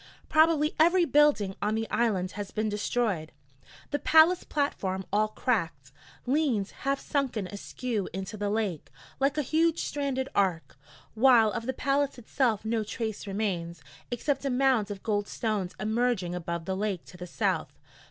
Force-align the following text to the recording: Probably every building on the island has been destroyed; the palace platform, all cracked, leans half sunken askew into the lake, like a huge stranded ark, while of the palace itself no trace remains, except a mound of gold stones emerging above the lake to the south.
Probably 0.29 0.73
every 0.79 1.05
building 1.05 1.55
on 1.61 1.75
the 1.75 1.87
island 1.91 2.31
has 2.31 2.49
been 2.49 2.69
destroyed; 2.69 3.31
the 3.91 3.99
palace 3.99 4.43
platform, 4.43 5.05
all 5.13 5.27
cracked, 5.27 5.91
leans 6.25 6.71
half 6.71 6.99
sunken 6.99 7.45
askew 7.45 8.09
into 8.11 8.35
the 8.35 8.49
lake, 8.49 8.89
like 9.19 9.37
a 9.37 9.43
huge 9.43 9.83
stranded 9.83 10.27
ark, 10.33 10.75
while 11.13 11.51
of 11.51 11.67
the 11.67 11.71
palace 11.73 12.17
itself 12.17 12.65
no 12.65 12.83
trace 12.83 13.27
remains, 13.27 13.83
except 14.09 14.43
a 14.43 14.49
mound 14.49 14.89
of 14.89 15.03
gold 15.03 15.27
stones 15.27 15.75
emerging 15.79 16.33
above 16.33 16.65
the 16.65 16.75
lake 16.75 17.05
to 17.05 17.15
the 17.15 17.27
south. 17.27 17.77